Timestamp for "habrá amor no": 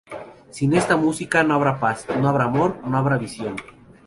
2.27-2.97